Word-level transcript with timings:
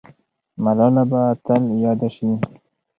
ملاله 0.63 1.03
به 1.11 1.21
تل 1.45 1.63
یاده 1.83 2.09
سي. 2.15 2.29